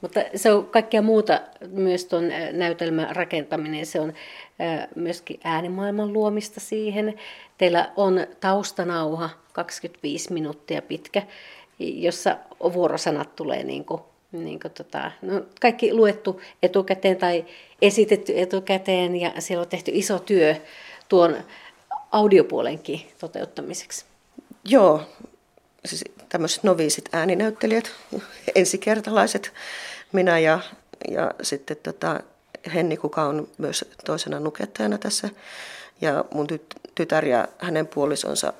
Mutta 0.00 0.20
se 0.34 0.52
on 0.52 0.66
kaikkea 0.66 1.02
muuta 1.02 1.40
myös 1.70 2.04
tuon 2.04 2.24
näytelmän 2.52 3.16
rakentaminen. 3.16 3.86
Se 3.86 4.00
on 4.00 4.12
myöskin 4.94 5.40
äänimaailman 5.44 6.12
luomista 6.12 6.60
siihen. 6.60 7.14
Teillä 7.58 7.92
on 7.96 8.26
taustanauha 8.40 9.30
25 9.52 10.32
minuuttia 10.32 10.82
pitkä, 10.82 11.22
jossa 11.78 12.36
vuorosanat 12.72 13.36
tulee 13.36 13.64
niin 13.64 13.84
kuin, 13.84 14.00
niin 14.32 14.60
kuin 14.60 14.72
tota, 14.72 15.10
no, 15.22 15.42
kaikki 15.60 15.94
luettu 15.94 16.40
etukäteen 16.62 17.16
tai 17.16 17.44
esitetty 17.82 18.32
etukäteen 18.40 19.16
ja 19.16 19.32
siellä 19.38 19.62
on 19.62 19.68
tehty 19.68 19.90
iso 19.94 20.18
työ 20.18 20.54
tuon 21.08 21.36
audiopuolenkin 22.12 23.00
toteuttamiseksi. 23.20 24.04
Joo, 24.64 25.02
siis 25.84 26.04
tämmöiset 26.28 26.64
noviisit 26.64 27.08
ääninäyttelijät, 27.12 27.90
ensikertalaiset, 28.54 29.52
minä 30.12 30.38
ja, 30.38 30.60
ja 31.10 31.30
sitten 31.42 31.76
tota 31.76 32.20
Henni, 32.74 32.96
kuka 32.96 33.22
on 33.22 33.48
myös 33.58 33.84
toisena 34.04 34.40
nukettajana 34.40 34.98
tässä. 34.98 35.28
Ja 36.00 36.24
mun 36.34 36.46
tytär 36.94 37.24
ja 37.24 37.48
hänen 37.58 37.86
puolisonsa 37.86 38.52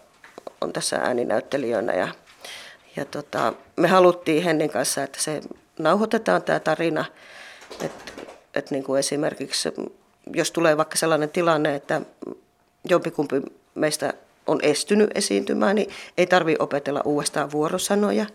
on 0.60 0.72
tässä 0.72 0.96
ääninäyttelijöinä. 0.96 1.92
Ja, 1.92 2.08
ja 2.96 3.04
tota, 3.04 3.52
me 3.76 3.88
haluttiin 3.88 4.42
Hennin 4.42 4.70
kanssa, 4.70 5.02
että 5.02 5.22
se 5.22 5.40
nauhoitetaan 5.78 6.42
tämä 6.42 6.60
tarina. 6.60 7.04
Että 7.84 8.12
et 8.54 8.70
niin 8.70 8.84
kuin 8.84 8.98
esimerkiksi, 8.98 9.68
jos 10.34 10.50
tulee 10.50 10.76
vaikka 10.76 10.96
sellainen 10.96 11.30
tilanne, 11.30 11.74
että 11.74 12.00
jompikumpi 12.90 13.42
meistä 13.74 14.14
on 14.48 14.58
estynyt 14.62 15.10
esiintymään, 15.14 15.76
niin 15.76 15.90
ei 16.18 16.26
tarvi 16.26 16.56
opetella 16.58 17.02
uudestaan 17.04 17.50
vuorosanoja. 17.50 18.26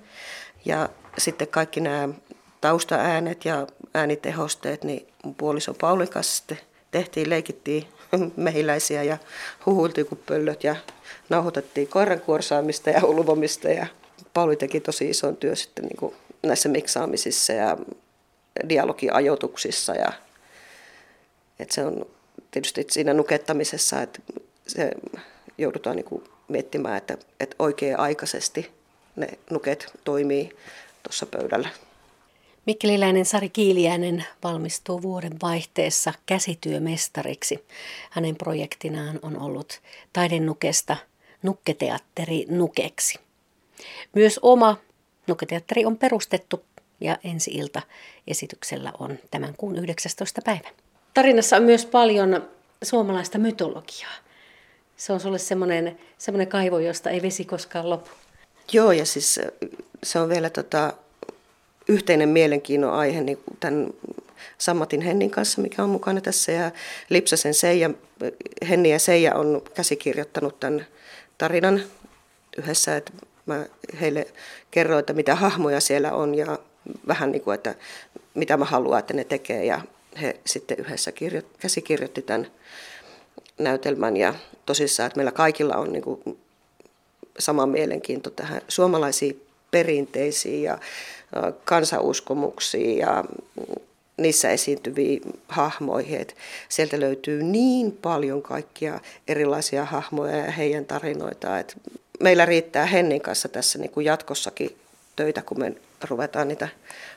Ja 0.66 0.90
sitten 1.18 1.48
kaikki 1.48 1.80
nämä 1.80 2.10
taustaäänet 2.62 3.46
ja 3.46 3.68
äänitehosteet, 3.94 4.84
niin 4.84 5.08
mun 5.24 5.36
puoliso 5.36 5.74
Paulin 5.74 6.10
kanssa 6.10 6.38
sitten 6.38 6.60
tehtiin, 6.92 7.30
leikittiin 7.30 7.88
mehiläisiä 8.36 9.04
ja 9.04 9.18
huhuiltiin 9.66 10.08
kuin 10.08 10.22
pöllöt 10.26 10.64
ja 10.64 10.76
nauhoitettiin 11.30 11.88
koiran 11.88 12.20
kuorsaamista 12.20 12.90
ja 12.90 13.06
ulvomista 13.06 13.70
ja 13.70 13.88
Pauli 14.34 14.56
teki 14.56 14.80
tosi 14.80 15.10
ison 15.10 15.38
työ 15.38 15.56
sitten 15.56 15.86
niin 15.86 15.98
kuin 15.98 16.16
näissä 16.44 16.70
miksaamisissa 16.70 17.54
ja 17.54 17.78
dialogiajoituksissa 18.70 19.96
ja 19.96 20.14
että 21.60 21.76
se 21.76 21.86
on 21.86 22.06
tietysti 22.52 22.86
siinä 22.90 23.14
nukettamisessa, 23.14 24.02
että 24.02 24.20
se 24.68 24.92
joudutaan 25.58 25.96
niin 25.96 26.06
kuin 26.06 26.24
miettimään, 26.48 26.98
että, 26.98 27.18
että 27.40 27.56
oikea-aikaisesti 27.60 28.72
ne 29.16 29.28
nuket 29.50 29.86
toimii 30.04 30.50
tuossa 31.04 31.26
pöydällä. 31.26 31.70
Mikkeliläinen 32.66 33.26
Sari 33.26 33.50
Kiiliäinen 33.50 34.26
valmistuu 34.44 35.02
vuoden 35.02 35.34
vaihteessa 35.42 36.14
käsityömestariksi. 36.26 37.66
Hänen 38.10 38.36
projektinaan 38.36 39.20
on 39.22 39.42
ollut 39.42 39.82
taidennukesta 40.14 40.98
nukketeatteri 41.42 42.46
Nukeksi. 42.50 43.20
Myös 44.16 44.40
oma 44.42 44.78
nukketeatteri 45.28 45.86
on 45.86 45.98
perustettu 45.98 46.64
ja 47.02 47.18
ensi 47.24 47.52
ilta 47.52 47.82
esityksellä 48.28 48.94
on 49.00 49.20
tämän 49.32 49.54
kuun 49.58 49.76
19. 49.76 50.42
päivä. 50.46 50.70
Tarinassa 51.14 51.58
on 51.58 51.64
myös 51.64 51.86
paljon 51.86 52.50
suomalaista 52.84 53.38
mytologiaa. 53.38 54.23
Se 54.98 55.14
on 55.14 55.20
sulle 55.20 55.40
semmoinen, 55.40 56.00
semmoinen 56.18 56.48
kaivo, 56.48 56.80
josta 56.80 57.10
ei 57.10 57.22
vesi 57.22 57.46
koskaan 57.46 57.90
lopu. 57.90 58.10
Joo, 58.72 58.92
ja 58.92 59.06
siis 59.06 59.40
se 60.04 60.20
on 60.20 60.30
vielä 60.30 60.50
tota, 60.50 60.94
yhteinen 61.88 62.30
mielenkiinnon 62.30 62.94
aihe 62.94 63.22
niin 63.22 63.40
tämän 63.60 63.94
Sammatin 64.58 65.02
Hennin 65.02 65.32
kanssa, 65.32 65.62
mikä 65.62 65.84
on 65.84 65.90
mukana 65.90 66.22
tässä. 66.22 66.52
Ja 66.52 66.72
Lipsasen 67.10 67.54
Seija, 67.54 67.90
Henni 68.70 68.92
ja 68.92 69.00
Seija 69.00 69.36
on 69.36 69.62
käsikirjoittanut 69.74 70.60
tämän 70.60 70.86
tarinan 71.38 71.84
yhdessä, 72.58 72.96
että 72.96 73.12
mä 73.46 73.66
heille 74.02 74.28
kerroin, 74.72 75.00
että 75.00 75.14
mitä 75.14 75.36
hahmoja 75.36 75.80
siellä 75.80 76.12
on 76.12 76.36
ja 76.36 76.60
vähän 77.08 77.32
niin 77.32 77.42
kuin, 77.42 77.56
että 77.56 77.76
mitä 78.34 78.58
mä 78.58 78.66
haluan, 78.66 79.00
että 79.00 79.14
ne 79.14 79.24
tekee. 79.24 79.66
Ja 79.66 79.82
he 80.22 80.40
sitten 80.46 80.80
yhdessä 80.80 81.12
kirjo, 81.12 81.42
käsikirjoitti 81.60 82.22
tämän 82.22 82.48
näytelmän 83.60 84.18
ja 84.18 84.34
tosissaan, 84.66 85.08
että 85.08 85.18
meillä 85.18 85.32
kaikilla 85.32 85.76
on 85.76 85.94
niin 85.94 86.04
kuin 86.04 86.38
sama 87.40 87.66
mielenkiinto 87.66 88.30
tähän 88.30 88.62
suomalaisiin 88.68 89.46
perinteisiin 89.72 90.64
ja 90.64 90.78
kansauskomuksiin 91.66 92.98
ja 92.98 93.24
niissä 94.18 94.50
esiintyviin 94.50 95.22
hahmoihin. 95.48 96.22
Että 96.22 96.34
sieltä 96.70 97.00
löytyy 97.00 97.44
niin 97.44 97.92
paljon 97.92 98.42
kaikkia 98.42 99.00
erilaisia 99.28 99.86
hahmoja 99.86 100.38
ja 100.38 100.52
heidän 100.52 100.86
tarinoita. 100.86 101.60
Että 101.60 101.76
meillä 102.20 102.46
riittää 102.46 102.86
Hennin 102.86 103.22
kanssa 103.22 103.50
tässä 103.50 103.80
niin 103.80 103.92
kuin 103.92 104.06
jatkossakin 104.06 104.78
töitä, 105.16 105.42
kun 105.42 105.60
me 105.60 105.74
ruvetaan 106.10 106.48
niitä 106.48 106.68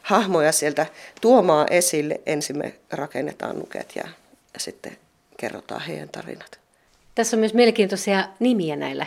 hahmoja 0.02 0.52
sieltä 0.52 0.86
tuomaan 1.20 1.72
esille. 1.72 2.20
Ensin 2.26 2.58
me 2.58 2.74
rakennetaan 2.90 3.58
nuket 3.58 3.92
ja 3.96 4.08
sitten 4.58 4.96
kerrotaan 5.36 5.80
heidän 5.80 6.08
tarinat. 6.08 6.60
Tässä 7.14 7.36
on 7.36 7.40
myös 7.40 7.54
mielenkiintoisia 7.54 8.28
nimiä 8.38 8.76
näillä 8.76 9.06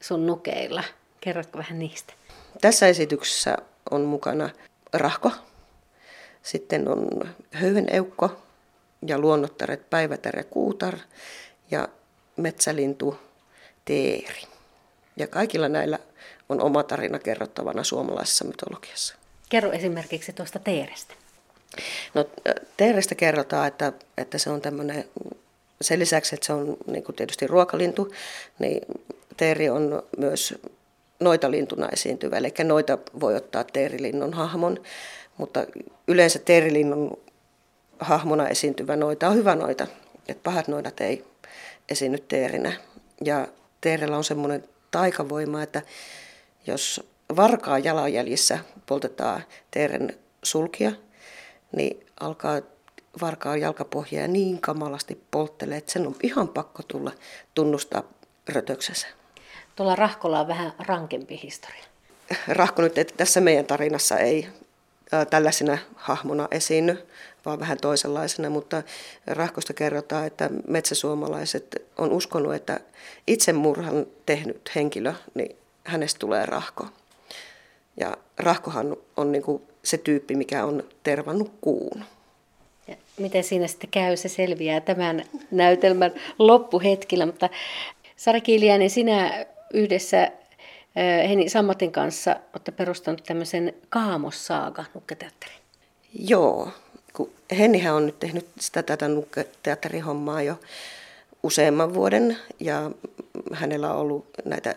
sun 0.00 0.26
nukeilla. 0.26 0.84
Kerrotko 1.20 1.58
vähän 1.58 1.78
niistä? 1.78 2.12
Tässä 2.60 2.86
esityksessä 2.86 3.56
on 3.90 4.00
mukana 4.00 4.50
rahko, 4.92 5.30
sitten 6.42 6.88
on 6.88 7.08
höyheneukko 7.52 8.30
ja 9.06 9.18
luonnottaret 9.18 9.90
päivätär 9.90 10.36
ja 10.36 10.44
kuutar 10.44 10.98
ja 11.70 11.88
metsälintu 12.36 13.18
teeri. 13.84 14.42
Ja 15.16 15.26
kaikilla 15.26 15.68
näillä 15.68 15.98
on 16.48 16.60
oma 16.60 16.82
tarina 16.82 17.18
kerrottavana 17.18 17.84
suomalaisessa 17.84 18.44
mytologiassa. 18.44 19.14
Kerro 19.48 19.72
esimerkiksi 19.72 20.32
tuosta 20.32 20.58
teerestä. 20.58 21.14
No, 22.14 22.24
teerestä 22.76 23.14
kerrotaan, 23.14 23.68
että, 23.68 23.92
että 24.18 24.38
se 24.38 24.50
on 24.50 24.60
tämmöinen, 24.60 25.04
sen 25.80 25.98
lisäksi, 25.98 26.34
että 26.34 26.46
se 26.46 26.52
on 26.52 26.76
niin 26.86 27.04
kuin 27.04 27.16
tietysti 27.16 27.46
ruokalintu, 27.46 28.12
niin 28.58 28.80
teeri 29.36 29.70
on 29.70 30.02
myös 30.18 30.54
noita 31.20 31.50
lintuna 31.50 31.88
esiintyvä. 31.88 32.36
Eli 32.36 32.54
noita 32.64 32.98
voi 33.20 33.36
ottaa 33.36 33.64
teerilinnun 33.64 34.34
hahmon, 34.34 34.82
mutta 35.36 35.66
yleensä 36.08 36.38
teerilinnun 36.38 37.18
hahmona 37.98 38.48
esiintyvä 38.48 38.96
noita 38.96 39.28
on 39.28 39.34
hyvä 39.34 39.54
noita. 39.54 39.86
Että 40.28 40.42
pahat 40.42 40.68
noidat 40.68 41.00
ei 41.00 41.24
esiinny 41.88 42.18
teerinä. 42.18 42.72
Ja 43.24 43.48
teerellä 43.80 44.16
on 44.16 44.24
semmoinen 44.24 44.64
taikavoima, 44.90 45.62
että 45.62 45.82
jos 46.66 47.08
varkaa 47.36 47.78
jalanjäljissä 47.78 48.58
poltetaan 48.86 49.42
teeren 49.70 50.18
sulkia, 50.42 50.92
niin 51.76 52.06
alkaa 52.20 52.60
varkaan 53.20 53.60
jalkapohjaa 53.60 54.26
niin 54.26 54.60
kamalasti 54.60 55.22
polttelee, 55.30 55.78
että 55.78 55.92
sen 55.92 56.06
on 56.06 56.16
ihan 56.22 56.48
pakko 56.48 56.82
tulla 56.82 57.12
tunnustaa 57.54 58.02
rötöksensä. 58.48 59.06
Tuolla 59.76 59.96
Rahkolla 59.96 60.40
on 60.40 60.48
vähän 60.48 60.72
rankempi 60.78 61.40
historia. 61.42 61.84
Rahko 62.48 62.82
nyt 62.82 62.98
että 62.98 63.14
tässä 63.16 63.40
meidän 63.40 63.66
tarinassa 63.66 64.18
ei 64.18 64.48
tällaisena 65.30 65.78
hahmona 65.94 66.48
esiinny, 66.50 67.06
vaan 67.46 67.60
vähän 67.60 67.78
toisenlaisena, 67.78 68.50
mutta 68.50 68.82
Rahkosta 69.26 69.72
kerrotaan, 69.72 70.26
että 70.26 70.50
metsäsuomalaiset 70.68 71.82
on 71.98 72.12
uskonut, 72.12 72.54
että 72.54 72.80
itsemurhan 73.26 74.06
tehnyt 74.26 74.70
henkilö, 74.74 75.12
niin 75.34 75.56
hänestä 75.84 76.18
tulee 76.18 76.46
Rahko. 76.46 76.86
Ja 78.00 78.16
Rahkohan 78.38 78.96
on 79.16 79.32
niin 79.32 79.42
kuin 79.42 79.62
se 79.82 79.98
tyyppi, 79.98 80.34
mikä 80.34 80.64
on 80.64 80.84
tervannut 81.02 81.52
kuun. 81.60 82.04
Miten 83.18 83.44
siinä 83.44 83.66
sitten 83.66 83.90
käy, 83.90 84.16
se 84.16 84.28
selviää 84.28 84.80
tämän 84.80 85.24
näytelmän 85.50 86.12
loppuhetkillä, 86.38 87.26
mutta 87.26 87.48
Sari 88.16 88.40
Kiiliäinen, 88.40 88.90
sinä 88.90 89.46
yhdessä 89.74 90.30
Henni 91.28 91.48
Sammatin 91.48 91.92
kanssa 91.92 92.36
olette 92.52 92.72
perustanut 92.72 93.24
tämmöisen 93.26 93.74
Kaamossaaga 93.88 94.84
nukketeatterin. 94.94 95.56
Joo, 96.18 96.70
kun 97.12 97.30
Hennihän 97.58 97.94
on 97.94 98.06
nyt 98.06 98.18
tehnyt 98.18 98.46
sitä 98.60 98.82
tätä 98.82 99.08
nukketeatterihommaa 99.08 100.42
jo 100.42 100.58
useamman 101.42 101.94
vuoden 101.94 102.38
ja 102.60 102.90
hänellä 103.52 103.92
on 103.92 104.00
ollut 104.00 104.26
näitä 104.44 104.74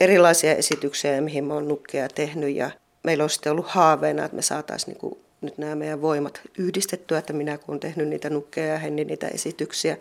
erilaisia 0.00 0.54
esityksiä, 0.54 1.20
mihin 1.20 1.44
mä 1.44 1.60
nukkeja 1.60 2.08
tehnyt 2.08 2.56
ja 2.56 2.70
meillä 3.02 3.24
on 3.24 3.30
sitten 3.30 3.52
ollut 3.52 3.66
haaveena, 3.68 4.24
että 4.24 4.36
me 4.36 4.42
saataisiin 4.42 4.96
niin 5.02 5.18
nyt 5.42 5.58
nämä 5.58 5.74
meidän 5.74 6.02
voimat 6.02 6.40
yhdistettyä, 6.58 7.18
että 7.18 7.32
minä 7.32 7.58
kun 7.58 7.64
olen 7.68 7.80
tehnyt 7.80 8.08
niitä 8.08 8.30
nukkeja 8.30 8.72
ja 8.72 8.78
Henni 8.78 9.04
niitä 9.04 9.28
esityksiä, 9.28 9.96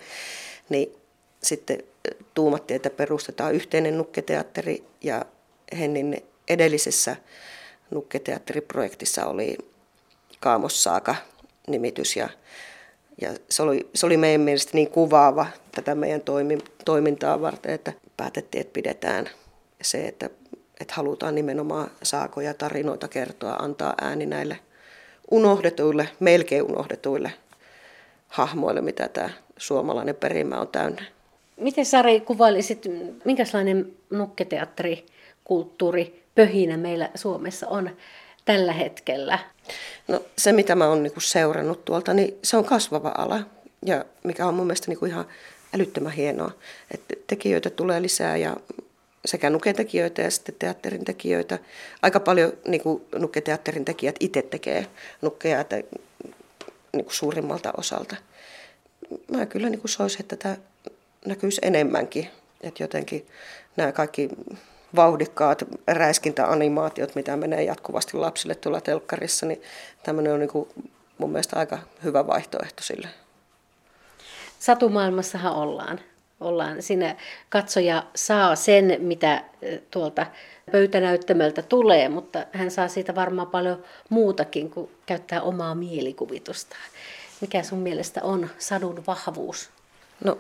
niin 0.70 0.96
sitten 1.44 1.84
tuumattiin, 2.34 2.76
että 2.76 2.90
perustetaan 2.90 3.56
yhteinen 3.56 3.98
nukketeatteri 3.98 4.84
ja 5.02 5.26
Hennin 5.80 6.24
edellisessä 6.48 7.16
nukketeatteriprojektissa 7.92 9.26
oli 9.26 9.58
Kaamossaaka 10.40 11.16
nimitys 11.68 12.16
ja, 12.16 12.30
ja 13.22 13.34
se, 13.50 13.64
oli, 13.64 13.90
se 13.94 14.06
oli 14.06 14.18
meidän 14.18 14.42
mielestä 14.42 14.72
niin 14.74 14.90
kuvaava 14.90 15.48
tätä 15.76 15.96
meidän 15.96 16.22
toimi, 16.22 16.58
toimintaa 16.86 17.42
varten, 17.42 17.74
että 17.74 17.94
päätettiin, 18.18 18.62
että 18.62 18.74
pidetään 18.74 19.30
se, 19.82 20.08
että, 20.08 20.30
että 20.82 20.94
halutaan 20.94 21.36
nimenomaan 21.36 21.92
saakoja 22.04 22.54
tarinoita 22.54 23.08
kertoa, 23.08 23.54
antaa 23.54 23.94
ääni 24.02 24.26
näille 24.26 24.60
unohdetuille, 25.32 26.10
melkein 26.20 26.64
unohdetuille 26.64 27.34
hahmoille, 28.28 28.82
mitä 28.82 29.08
tämä 29.08 29.30
suomalainen 29.58 30.16
perimä 30.16 30.60
on 30.60 30.68
täynnä. 30.68 31.02
Miten 31.58 31.86
Sari 31.86 32.20
kuvailisit, 32.20 32.86
minkälainen 33.26 33.94
nukketeatteri 34.10 35.06
kulttuuri 35.44 36.24
pöhinä 36.36 36.78
meillä 36.78 37.10
Suomessa 37.16 37.68
on 37.68 37.90
tällä 38.46 38.74
hetkellä? 38.74 39.40
No 40.08 40.22
se, 40.38 40.52
mitä 40.52 40.76
mä 40.76 40.88
oon 40.88 41.04
niinku 41.04 41.20
seurannut 41.20 41.86
tuolta, 41.86 42.14
niin 42.14 42.38
se 42.44 42.58
on 42.58 42.66
kasvava 42.66 43.14
ala. 43.18 43.40
Ja 43.86 44.06
mikä 44.24 44.46
on 44.46 44.54
mun 44.54 44.66
mielestä 44.66 44.88
niinku 44.88 45.06
ihan 45.06 45.26
älyttömän 45.76 46.12
hienoa, 46.12 46.52
että 46.94 47.16
tekijöitä 47.28 47.70
tulee 47.70 48.02
lisää 48.02 48.38
ja 48.38 48.58
sekä 49.26 49.50
nuketekijöitä 49.50 50.22
ja 50.22 50.32
sitten 50.32 50.56
teatterin 50.60 51.06
tekijöitä. 51.06 51.60
Aika 52.02 52.20
paljon 52.20 52.54
niin 52.68 52.82
kuin 52.82 53.04
nuketeatterin 53.16 53.86
tekijät 53.86 54.16
itse 54.20 54.42
tekee 54.42 54.88
nukkeja 55.22 55.60
että, 55.60 55.76
niin 56.94 57.06
kuin 57.06 57.14
suurimmalta 57.14 57.74
osalta. 57.78 58.16
Mä 59.32 59.46
kyllä 59.46 59.70
niin 59.70 59.82
kuin 59.82 59.90
soisin, 59.90 60.22
että 60.22 60.36
tämä 60.36 60.58
näkyisi 61.26 61.62
enemmänkin. 61.64 62.28
Että 62.62 62.84
jotenkin 62.84 63.28
nämä 63.78 63.92
kaikki 63.92 64.30
vauhdikkaat 64.96 65.64
räiskintäanimaatiot, 65.88 67.16
mitä 67.16 67.38
menee 67.38 67.64
jatkuvasti 67.64 68.18
lapsille 68.18 68.56
tuolla 68.56 68.82
telkkarissa, 68.82 69.46
niin 69.46 69.62
tämmöinen 70.04 70.34
on 70.34 70.40
niin 70.40 70.50
kuin 70.50 70.70
mun 71.18 71.32
mielestä 71.32 71.60
aika 71.60 71.80
hyvä 72.04 72.28
vaihtoehto 72.28 72.84
sille. 72.84 73.08
Satumaailmassahan 74.60 75.54
ollaan. 75.54 76.00
Ollaan. 76.42 76.82
Siinä 76.82 77.16
katsoja 77.50 78.04
saa 78.16 78.56
sen, 78.56 78.98
mitä 79.00 79.44
tuolta 79.92 80.26
pöytänäyttämöltä 80.72 81.62
tulee, 81.62 82.10
mutta 82.10 82.46
hän 82.52 82.72
saa 82.72 82.88
siitä 82.88 83.16
varmaan 83.16 83.48
paljon 83.48 83.84
muutakin 84.10 84.70
kuin 84.70 84.92
käyttää 85.06 85.42
omaa 85.42 85.76
mielikuvitustaan. 85.76 86.90
Mikä 87.42 87.64
sun 87.64 87.80
mielestä 87.80 88.22
on 88.24 88.50
sadun 88.58 89.04
vahvuus? 89.08 89.70
No, 90.24 90.38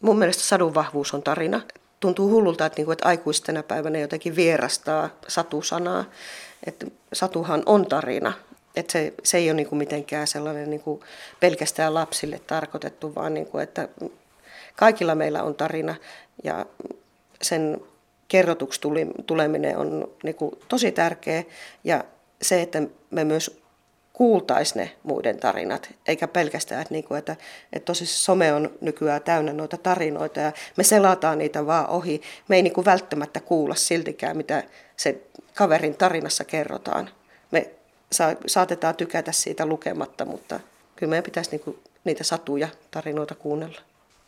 mun 0.00 0.18
mielestä 0.18 0.42
sadun 0.42 0.74
vahvuus 0.74 1.14
on 1.14 1.22
tarina 1.22 1.60
tuntuu 2.00 2.30
hullulta, 2.30 2.66
että, 2.66 2.76
niinku, 2.76 2.92
että 2.92 3.08
aikuiset 3.08 3.44
tänä 3.44 3.62
päivänä 3.62 3.98
jotenkin 3.98 4.36
vierastaa 4.36 5.10
satusanaa. 5.28 6.04
Että 6.66 6.86
satuhan 7.12 7.62
on 7.66 7.86
tarina. 7.86 8.32
Että 8.76 8.92
se, 8.92 9.14
se 9.22 9.38
ei 9.38 9.48
ole 9.50 9.54
niinku 9.56 9.74
mitenkään 9.74 10.26
sellainen 10.26 10.70
niinku 10.70 11.04
pelkästään 11.40 11.94
lapsille 11.94 12.40
tarkoitettu, 12.46 13.14
vaan 13.14 13.34
niinku, 13.34 13.58
että 13.58 13.88
kaikilla 14.76 15.14
meillä 15.14 15.42
on 15.42 15.54
tarina 15.54 15.94
ja 16.44 16.66
sen 17.42 17.80
kerrotuksi 18.28 18.80
tuleminen 19.26 19.76
on 19.76 20.10
niinku 20.22 20.58
tosi 20.68 20.92
tärkeä. 20.92 21.44
Ja 21.84 22.04
se, 22.42 22.62
että 22.62 22.82
me 23.10 23.24
myös 23.24 23.60
kuultaisi 24.12 24.78
ne 24.78 24.90
muiden 25.02 25.38
tarinat, 25.38 25.94
eikä 26.06 26.28
pelkästään, 26.28 26.82
että, 26.82 26.94
niinku, 26.94 27.14
että, 27.14 27.36
että 27.72 27.86
tosi 27.86 28.06
some 28.06 28.52
on 28.52 28.70
nykyään 28.80 29.22
täynnä 29.22 29.52
noita 29.52 29.76
tarinoita 29.76 30.40
ja 30.40 30.52
me 30.76 30.84
selataan 30.84 31.38
niitä 31.38 31.66
vaan 31.66 31.88
ohi. 31.88 32.22
Me 32.48 32.56
ei 32.56 32.62
niinku 32.62 32.84
välttämättä 32.84 33.40
kuulla 33.40 33.74
siltikään, 33.74 34.36
mitä 34.36 34.62
se 34.96 35.20
kaverin 35.54 35.96
tarinassa 35.96 36.44
kerrotaan. 36.44 37.10
Me 37.50 37.70
sa- 38.12 38.36
saatetaan 38.46 38.96
tykätä 38.96 39.32
siitä 39.32 39.66
lukematta, 39.66 40.24
mutta 40.24 40.60
kyllä 40.96 41.10
meidän 41.10 41.24
pitäisi 41.24 41.50
niinku 41.50 41.78
niitä 42.04 42.24
satuja, 42.24 42.68
tarinoita 42.90 43.34
kuunnella. 43.34 43.80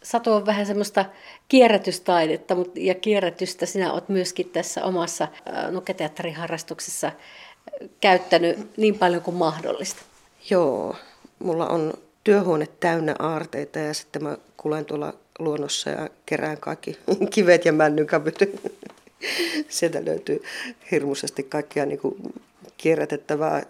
Satu 0.03 0.33
on 0.33 0.47
vähän 0.47 0.67
semmoista 0.67 1.05
kierrätystaidetta, 1.49 2.57
ja 2.75 2.95
kierrätystä 2.95 3.67
sinä 3.67 3.93
olet 3.93 4.09
myöskin 4.09 4.49
tässä 4.49 4.85
omassa 4.85 5.29
nuketeatteriharrastuksessa 5.71 7.13
käyttänyt 8.01 8.77
niin 8.77 8.99
paljon 8.99 9.23
kuin 9.23 9.37
mahdollista? 9.37 10.03
Joo, 10.51 10.97
mulla 11.39 11.69
on 11.69 11.93
työhuone 12.25 12.69
täynnä 12.81 13.15
aarteita 13.19 13.79
ja 13.79 13.95
sitten 13.95 14.23
mä 14.23 14.37
kulen 14.57 14.85
tuolla 14.85 15.15
luonnossa 15.39 15.91
ja 15.91 16.09
kerään 16.27 16.59
kaikki 16.59 16.99
kivet 17.35 17.65
ja 17.65 17.73
männynkävyt. 17.73 18.39
Sieltä 19.69 20.05
löytyy 20.05 20.43
hirmuisesti 20.91 21.43
kaikkia 21.43 21.87
niin 21.87 21.99
kuin 21.99 22.15
kierrätettävää 22.77 23.63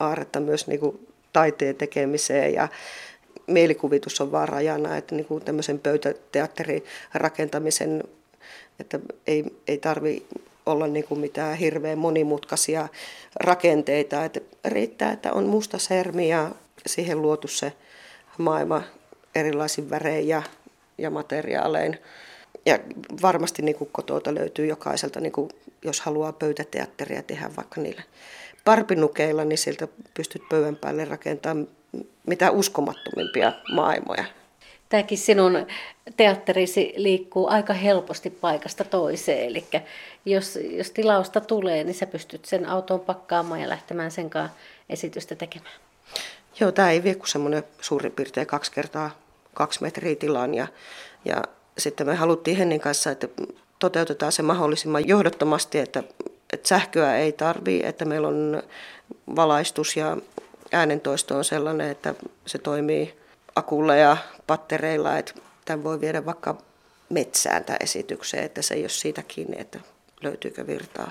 aaretta 0.00 0.40
myös 0.40 0.66
niin 0.66 0.80
kuin 0.80 1.06
taiteen 1.32 1.76
tekemiseen 1.76 2.54
ja 2.54 2.68
mielikuvitus 3.46 4.20
on 4.20 4.32
vaan 4.32 4.48
rajana, 4.48 4.96
että 4.96 5.14
niin 5.14 5.26
kuin 5.26 5.44
tämmöisen 5.44 5.78
pöytäteatterin 5.78 6.84
rakentamisen, 7.14 8.04
että 8.80 9.00
ei, 9.26 9.44
ei 9.68 9.78
tarvi 9.78 10.26
olla 10.66 10.86
niin 10.86 11.04
kuin 11.04 11.20
mitään 11.20 11.56
hirveän 11.56 11.98
monimutkaisia 11.98 12.88
rakenteita. 13.40 14.24
Että 14.24 14.40
riittää, 14.64 15.12
että 15.12 15.32
on 15.32 15.44
musta 15.44 15.78
sermi 15.78 16.28
ja 16.28 16.50
siihen 16.86 17.22
luotu 17.22 17.48
se 17.48 17.72
maailma 18.38 18.82
erilaisin 19.34 19.90
värein 19.90 20.28
ja, 20.28 20.42
ja 20.98 21.10
materiaalein. 21.10 21.98
Ja 22.66 22.78
varmasti 23.22 23.62
niin 23.62 23.76
kuin 23.76 23.90
kotota 23.92 24.34
löytyy 24.34 24.66
jokaiselta, 24.66 25.20
niin 25.20 25.32
kuin, 25.32 25.48
jos 25.82 26.00
haluaa 26.00 26.32
pöytäteatteria 26.32 27.22
tehdä 27.22 27.50
vaikka 27.56 27.80
niillä 27.80 28.02
parpinukeilla, 28.64 29.44
niin 29.44 29.58
sieltä 29.58 29.88
pystyt 30.14 30.42
pöydän 30.48 30.76
päälle 30.76 31.04
rakentamaan 31.04 31.68
mitä 32.26 32.50
uskomattomimpia 32.50 33.52
maailmoja. 33.72 34.24
tämäkin 34.88 35.18
sinun 35.18 35.66
teatterisi 36.16 36.92
liikkuu 36.96 37.48
aika 37.48 37.72
helposti 37.72 38.30
paikasta 38.30 38.84
toiseen. 38.84 39.46
Eli 39.46 39.64
jos, 40.24 40.58
jos 40.70 40.90
tilausta 40.90 41.40
tulee, 41.40 41.84
niin 41.84 41.94
sä 41.94 42.06
pystyt 42.06 42.44
sen 42.44 42.66
autoon 42.66 43.00
pakkaamaan 43.00 43.60
ja 43.60 43.68
lähtemään 43.68 44.10
sen 44.10 44.30
kanssa 44.30 44.56
esitystä 44.88 45.34
tekemään. 45.34 45.74
Joo, 46.60 46.72
tämä 46.72 46.90
ei 46.90 47.02
vie 47.02 47.14
kuin 47.14 47.28
semmoinen 47.28 47.64
suurin 47.80 48.12
piirtein 48.12 48.46
kaksi 48.46 48.72
kertaa 48.72 49.10
kaksi 49.54 49.82
metriä 49.82 50.16
tilaan. 50.16 50.54
Ja, 50.54 50.66
ja 51.24 51.42
sitten 51.78 52.06
me 52.06 52.14
haluttiin 52.14 52.56
Hennin 52.56 52.80
kanssa, 52.80 53.10
että 53.10 53.28
toteutetaan 53.78 54.32
se 54.32 54.42
mahdollisimman 54.42 55.08
johdottomasti, 55.08 55.78
että, 55.78 56.02
että 56.52 56.68
sähköä 56.68 57.16
ei 57.16 57.32
tarvii, 57.32 57.86
että 57.86 58.04
meillä 58.04 58.28
on 58.28 58.62
valaistus 59.36 59.96
ja 59.96 60.16
äänentoisto 60.72 61.36
on 61.36 61.44
sellainen, 61.44 61.90
että 61.90 62.14
se 62.46 62.58
toimii 62.58 63.18
akulla 63.56 63.96
ja 63.96 64.16
pattereilla, 64.46 65.18
että 65.18 65.34
tämän 65.64 65.84
voi 65.84 66.00
viedä 66.00 66.26
vaikka 66.26 66.58
metsään 67.08 67.64
tämä 67.64 67.76
esitykseen, 67.80 68.44
että 68.44 68.62
se 68.62 68.74
ei 68.74 68.82
ole 68.82 68.88
siitä 68.88 69.22
kiinni, 69.22 69.56
että 69.60 69.78
löytyykö 70.22 70.66
virtaa. 70.66 71.10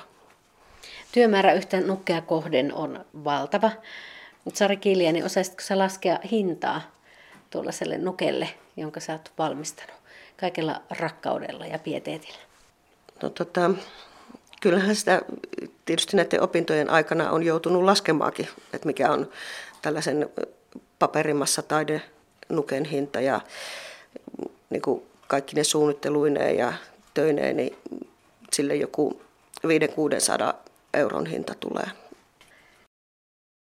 Työmäärä 1.12 1.54
yhtä 1.54 1.82
nukkea 1.82 2.22
kohden 2.22 2.74
on 2.74 3.06
valtava. 3.24 3.72
Mutta 4.46 4.58
Sari 4.58 4.78
Kiljanen, 4.78 5.26
osaisitko 5.26 5.62
sä 5.62 5.78
laskea 5.78 6.20
hintaa 6.32 6.82
tuollaiselle 7.50 7.98
nukelle, 7.98 8.50
jonka 8.78 9.00
sä 9.00 9.13
oot 9.13 9.32
valmistanut 9.38 9.96
kaikella 10.39 10.82
rakkaudella 10.89 11.66
ja 11.66 11.80
pieteetillä? 11.80 12.39
No 13.22 13.30
tota, 13.30 13.72
kyllähän 14.63 14.95
sitä 14.95 15.21
tietysti 15.86 16.17
näiden 16.17 16.41
opintojen 16.41 16.89
aikana 16.89 17.32
on 17.32 17.43
joutunut 17.43 17.84
laskemaakin, 17.84 18.47
että 18.73 18.88
mikä 18.88 19.12
on 19.12 19.30
tällaisen 19.82 20.30
paperimassa 20.99 21.62
taide 21.62 22.02
nuken 22.49 22.86
hinta 22.86 23.21
ja 23.21 23.41
niin 24.69 24.82
kuin 24.82 25.04
kaikki 25.28 25.56
ne 25.56 25.63
suunnitteluineen 25.63 26.58
ja 26.58 26.73
töineen, 27.13 27.58
niin 27.58 27.78
sille 28.54 28.76
joku 28.76 29.21
500-600 29.67 30.54
euron 30.93 31.26
hinta 31.26 31.54
tulee. 31.60 31.88